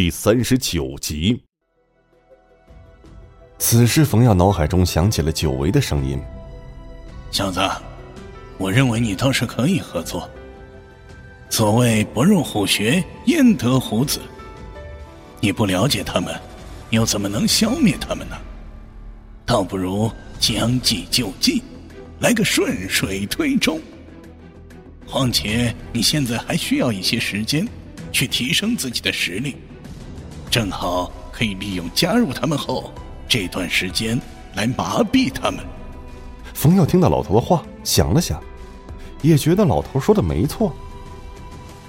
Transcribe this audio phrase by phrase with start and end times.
[0.00, 1.38] 第三十九集。
[3.58, 6.18] 此时，冯耀脑海中响起了久违的声音
[7.30, 7.60] ：“小子，
[8.56, 10.26] 我认为你倒是可以合作。
[11.50, 14.20] 所谓不入虎穴，焉得虎子？
[15.38, 16.34] 你不了解他们，
[16.88, 18.38] 又怎么能消灭他们呢？
[19.44, 21.62] 倒不如将计就计，
[22.20, 23.78] 来个顺水推舟。
[25.06, 27.68] 况且你现在还需要一些时间，
[28.10, 29.56] 去提升自己的实力，
[30.50, 32.92] 正好可以利用加入他们后。”
[33.28, 34.20] 这段时间
[34.54, 35.64] 来麻痹他们。
[36.52, 38.42] 冯耀听到老头的话，想了想，
[39.22, 40.74] 也觉得老头说的没错。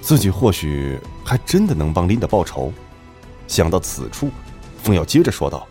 [0.02, 2.72] 自己或许还真的能帮琳达报仇。
[3.48, 4.30] 想到此处，
[4.84, 5.68] 冯耀接着说道：“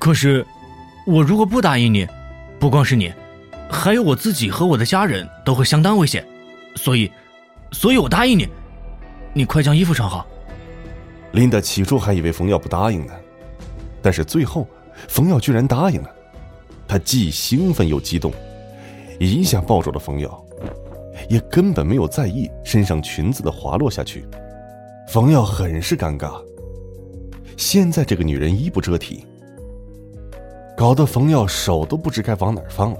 [0.00, 0.46] 可是，
[1.06, 2.08] 我如果不答应你，
[2.58, 3.12] 不光是你，
[3.70, 6.26] 还有我自己和我的家人都会相当危险。
[6.74, 7.12] 所以，
[7.70, 8.48] 所以我答应你，
[9.34, 10.26] 你快将衣服穿好。”
[11.32, 13.12] 琳达起初还以为冯耀不答应呢。
[14.02, 14.66] 但是最后，
[15.08, 16.10] 冯耀居然答应了，
[16.88, 18.32] 他既兴奋又激动，
[19.18, 20.44] 一下抱住了冯耀，
[21.28, 24.26] 也根本没有在意身上裙子的滑落下去。
[25.08, 26.42] 冯耀很是尴尬，
[27.56, 29.26] 现在这个女人衣不遮体，
[30.76, 32.98] 搞得冯耀手都不知该往哪放了。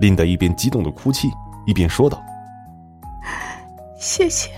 [0.00, 1.28] 琳达一边激动的哭泣，
[1.66, 2.22] 一边说道
[3.98, 4.50] ：“谢谢，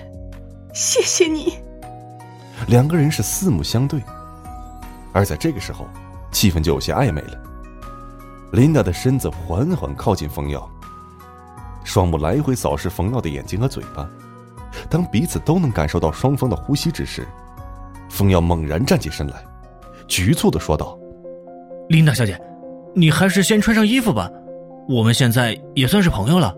[0.74, 1.54] 谢谢你。”
[2.70, 4.00] 两个人是四目相对。
[5.12, 5.88] 而在这个时候，
[6.30, 7.36] 气氛就有些暧昧了。
[8.52, 10.70] 琳达的身子缓缓靠近冯耀，
[11.82, 14.08] 双目来回扫视冯耀的眼睛和嘴巴。
[14.88, 17.26] 当彼此都能感受到双方的呼吸之时，
[18.08, 19.44] 冯耀猛然站起身来，
[20.06, 20.96] 局促的说道
[21.90, 22.40] ：“琳达小姐，
[22.94, 24.30] 你还是先穿上衣服吧，
[24.88, 26.54] 我们现在也算是朋友了。”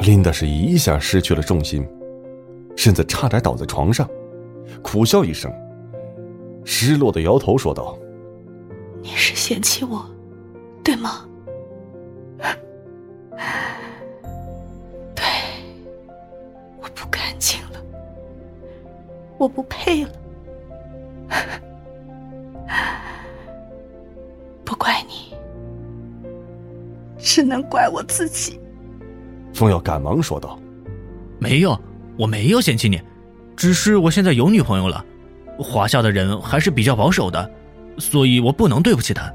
[0.00, 1.88] 琳达是一下失去了重心，
[2.76, 4.06] 身子差点倒在床上，
[4.82, 5.52] 苦笑一声。
[6.64, 7.96] 失落的摇头说道
[9.00, 10.04] ：“你是嫌弃我，
[10.82, 11.24] 对吗？
[15.14, 15.24] 对，
[16.80, 17.80] 我不干净了，
[19.38, 20.10] 我不配了，
[24.64, 25.36] 不怪你，
[27.16, 28.58] 只能怪我自己。”
[29.54, 30.58] 风耀赶忙说道
[31.38, 31.78] ：“没有，
[32.18, 33.00] 我没有嫌弃你，
[33.56, 35.04] 只是我现在有女朋友了。”
[35.58, 37.50] 华夏的人还是比较保守的，
[37.98, 39.32] 所以我不能对不起他。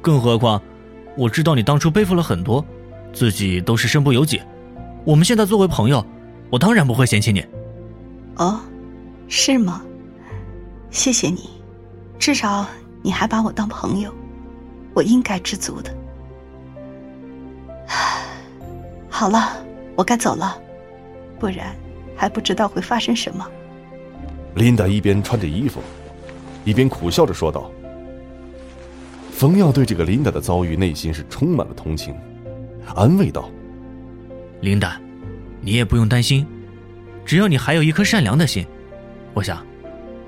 [0.00, 0.60] 更何况，
[1.16, 2.64] 我知道你当初背负了很多，
[3.12, 4.42] 自己都是身不由己。
[5.04, 6.04] 我们现在作为朋友，
[6.50, 7.46] 我当然不会嫌弃你。
[8.38, 8.58] 哦，
[9.28, 9.82] 是吗？
[10.90, 11.48] 谢谢你，
[12.18, 12.66] 至少
[13.02, 14.12] 你还把我当朋友，
[14.94, 15.94] 我应该知足的。
[19.08, 19.56] 好了，
[19.94, 20.58] 我该走了，
[21.38, 21.76] 不然
[22.16, 23.46] 还不知道会发生什么。
[24.54, 25.80] 琳达一边穿着衣服，
[26.64, 27.70] 一边苦笑着说道
[29.32, 32.14] ：“冯耀对这个琳达的遭遇，内心是充满了同情，
[32.94, 33.50] 安慰道
[34.60, 35.00] ：‘琳达，
[35.60, 36.46] 你也不用担心，
[37.24, 38.66] 只要你还有一颗善良的心，
[39.32, 39.64] 我想，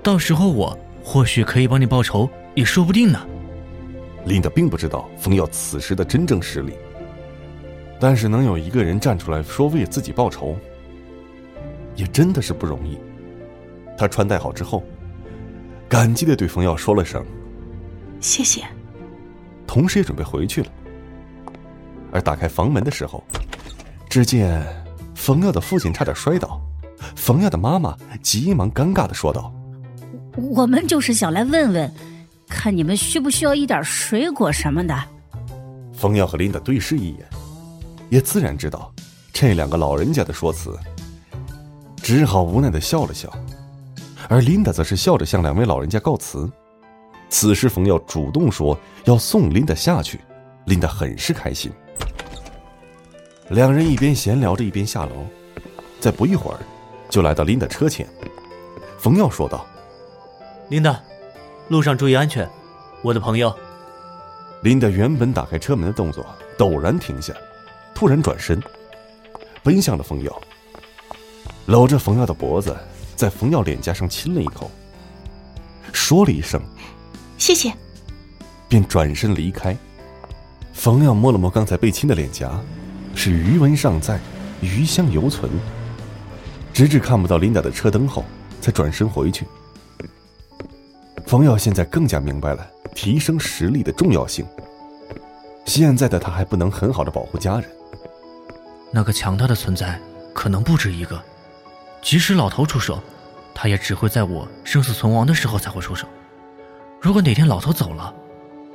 [0.03, 3.21] 到时候我或许可以帮你报仇，也说不定呢。’”
[4.25, 6.73] 琳达并不知道冯耀此时的真正实力，
[8.01, 10.57] 但是能有一个人站出来说为自己报仇，
[11.97, 12.99] 也真的是不容易。
[13.97, 14.83] 他穿戴好之后，
[15.89, 17.25] 感激的对冯耀说了声
[18.21, 18.63] ：“谢谢。”
[19.67, 20.69] 同时也准备回去了。
[22.13, 23.23] 而打开房门的时候，
[24.09, 24.65] 只见
[25.15, 26.61] 冯耀的父亲差点摔倒，
[27.17, 29.53] 冯耀的妈妈急忙尴尬的说道
[30.37, 31.93] ：“我们就是想来问问，
[32.49, 34.97] 看你们需不需要一点水果什么的。”
[35.93, 37.27] 冯耀和琳达对视一眼，
[38.11, 38.93] 也自然知道
[39.33, 40.77] 这两个老人家的说辞，
[42.05, 43.33] 只好无奈的笑了笑。
[44.29, 46.51] 而琳达则是笑着向两位老人家告辞。
[47.31, 50.21] 此时，冯耀主动说要送琳达下去，
[50.67, 51.73] 琳达很是开心。
[53.49, 55.13] 两人一边闲聊着，一边下楼，
[55.99, 56.61] 在不一会儿，
[57.09, 58.07] 就来到琳达车前。
[58.99, 59.65] 冯耀说道
[60.69, 61.01] ：“琳达，
[61.69, 62.47] 路上注意安全，
[63.03, 63.55] 我的朋友。”
[64.63, 66.25] 琳达原本打开车门的动作
[66.59, 67.33] 陡然停下，
[67.95, 68.63] 突然转身，
[69.63, 70.43] 奔向了冯耀，
[71.67, 72.77] 搂着冯耀的脖子。
[73.17, 74.69] 在冯耀脸颊上亲了一口，
[75.93, 76.61] 说了一声
[77.39, 77.73] “谢谢”，
[78.69, 79.77] 便转身离开。
[80.73, 82.61] 冯耀摸了摸刚才被亲的脸颊，
[83.15, 84.19] 是余温尚在，
[84.61, 85.49] 余香犹存。
[86.73, 88.25] 直至看不到琳达的车灯后，
[88.61, 89.47] 才转身回去。
[91.25, 92.67] 冯耀现在更加明白了
[92.97, 94.45] 提升实力的重要性。
[95.67, 97.71] 现在的他还不能很好的保护家人，
[98.91, 100.01] 那个强大的存在
[100.35, 101.23] 可能不止一个。
[102.05, 103.03] 即使老头出手，
[103.55, 106.07] 他也只会在我生死存亡的时候才会出手。
[107.01, 108.15] 如果哪天老头走了，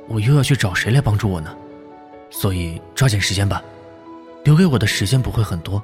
[0.08, 1.56] 我又要去找谁来帮助我呢？
[2.28, 3.62] 所以抓紧时间吧，
[4.44, 5.80] 留给我的时间不会很多。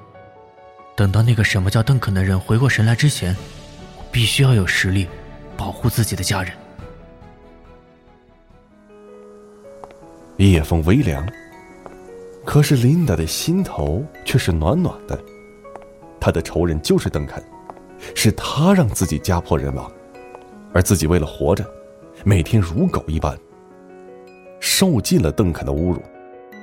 [0.97, 3.35] 等到那个什么叫邓肯的人回过神来之前，
[3.97, 5.07] 我必须要有实力
[5.57, 6.53] 保护自己的家人。
[10.39, 11.25] 夜风微凉，
[12.45, 15.17] 可是琳达的心头却是暖暖的。
[16.27, 17.41] 他的仇人就是邓肯，
[18.13, 19.89] 是他让自己家破人亡，
[20.73, 21.65] 而自己为了活着，
[22.25, 23.39] 每天如狗一般，
[24.59, 26.03] 受尽了邓肯的侮辱，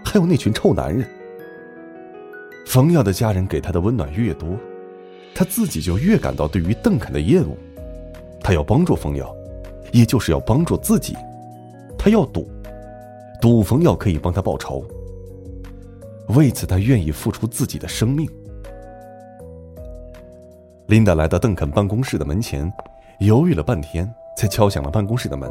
[0.03, 1.07] 还有那群臭男人。
[2.65, 4.49] 冯耀的家人给他的温暖越多，
[5.33, 7.55] 他自己就越感到对于邓肯的厌恶。
[8.41, 9.33] 他要帮助冯耀，
[9.93, 11.15] 也就是要帮助自己。
[11.97, 12.51] 他要赌，
[13.41, 14.85] 赌冯耀可以帮他报仇。
[16.35, 18.29] 为此，他愿意付出自己的生命。
[20.87, 22.71] 琳达来到邓肯办公室的门前，
[23.19, 25.49] 犹豫了半天，才敲响了办公室的门。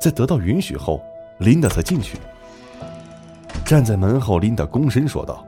[0.00, 1.00] 在得到允许后，
[1.38, 2.18] 琳达才进去。
[3.64, 5.44] 站在门后，琳达躬身说道。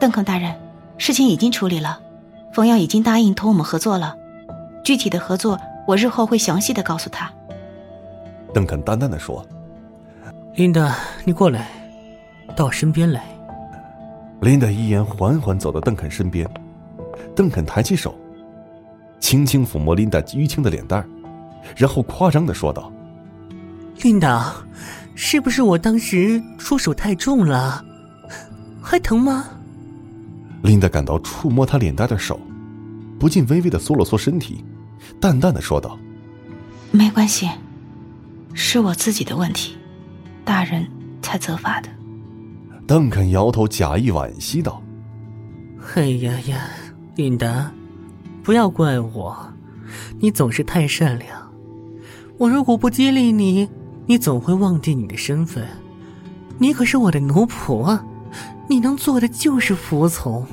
[0.00, 0.52] 邓肯大人，
[0.98, 2.00] 事情已经处理了，
[2.52, 4.16] 冯耀已经答应同我们合作了，
[4.82, 7.30] 具体的合作我日后会详细的告诉他。
[8.52, 9.46] 邓肯淡淡的说
[10.56, 11.68] ：“琳达，你过来，
[12.56, 13.22] 到我身边来。”
[14.42, 16.48] 琳达一言缓缓走到邓肯身边，
[17.36, 18.18] 邓肯抬起手，
[19.20, 21.06] 轻轻抚摸琳达淤青的脸蛋
[21.76, 22.90] 然后夸张的说道
[24.02, 24.54] ：“琳达，
[25.14, 27.84] 是不是我当时出手太重了？
[28.80, 29.44] 还疼吗？”
[30.64, 32.40] 琳达感到触摸他脸蛋的手，
[33.20, 34.64] 不禁微微的缩了缩身体，
[35.20, 35.98] 淡淡的说道
[36.90, 37.48] ：“没关系，
[38.54, 39.76] 是我自己的问题，
[40.44, 40.86] 大人
[41.20, 41.90] 才责罚的。”
[42.88, 44.82] 邓肯摇头，假意惋惜道
[45.94, 46.68] ：“哎呀呀，
[47.16, 47.72] 琳达，
[48.42, 49.34] 不要怪我，
[50.20, 51.50] 你总是太善良。
[52.36, 53.66] 我如果不激励你，
[54.04, 55.66] 你总会忘记你的身份。
[56.58, 58.04] 你可是我的奴仆啊！”
[58.68, 60.44] 你能做的就是服从，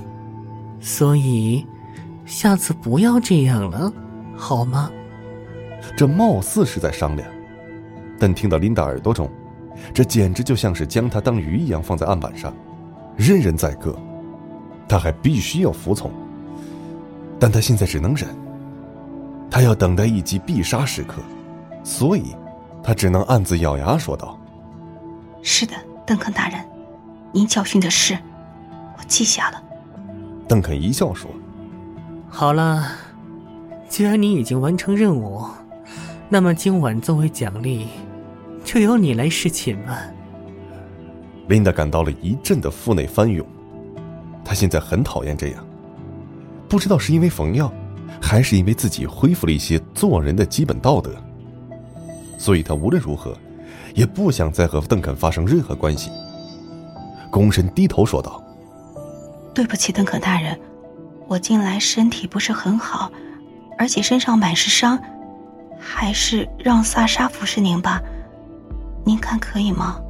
[0.80, 1.66] 所以
[2.26, 3.92] 下次不要这样了，
[4.38, 4.90] 好吗？
[5.98, 7.28] 这貌似是在商量，
[8.18, 9.30] 但听到琳达耳朵中，
[9.94, 12.56] 这简直就像是将他当鱼一样放在案板上，
[13.18, 13.94] 任人宰割。
[14.88, 16.12] 他还必须要服从，
[17.40, 18.28] 但他现在只能忍。
[19.50, 21.22] 他要等待一击必杀时刻，
[21.84, 22.36] 所以，
[22.82, 24.40] 他只能暗自咬牙说道
[25.44, 25.74] ：“是的，
[26.06, 26.60] 邓肯大人。”
[27.32, 28.18] 您教训的事，
[28.98, 29.64] 我记下了。
[30.48, 31.30] 邓肯一笑说
[32.30, 32.92] ：“好了，
[33.88, 35.44] 既然你已经完成任务，
[36.30, 37.88] 那么今晚作为奖励，
[38.64, 40.00] 就由你来侍寝吧。”
[41.48, 43.46] 琳达感到了一阵的腹内翻涌，
[44.46, 45.66] 她现在很讨厌这样，
[46.74, 47.72] 不知道是因为冯耀，
[48.20, 51.14] 还是因为自己恢复了一些做人的基本道德，
[52.36, 53.38] 所以他无论如何，
[53.94, 56.10] 也不想再和邓肯发生任何关系。
[57.32, 58.44] 躬身低头说道
[59.54, 60.60] ：“对不起，邓肯大人，
[61.28, 63.12] 我近来身体不是很好，
[63.78, 65.00] 而且身上满是伤，
[65.80, 68.02] 还是让萨莎服侍您吧。
[69.06, 70.02] 您看可以吗？”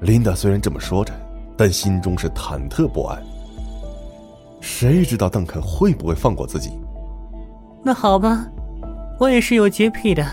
[0.00, 1.12] 琳达虽然这么说着，
[1.54, 3.22] 但心中是忐忑不安。
[4.60, 6.70] 谁知道邓肯会不会放过自己？
[7.82, 8.46] 那好吧，
[9.18, 10.26] 我也是有洁癖的，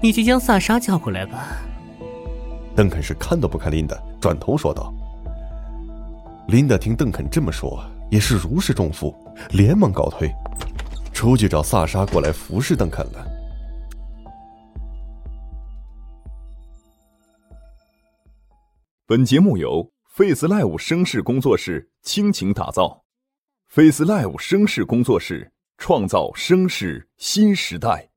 [0.00, 1.58] 你去将萨莎叫过来吧。
[2.74, 3.96] 邓肯是看都不看琳达。
[4.20, 4.92] 转头说道
[6.48, 9.14] ：“琳达，听邓肯这么说，也是如释重负，
[9.50, 10.28] 连忙告退，
[11.12, 13.26] 出去找萨莎过来服侍邓肯了。”
[19.06, 23.04] 本节目由 Face Live 声势工作室倾情打造
[23.68, 28.07] ，Face Live 声势工作室创造声势新时代。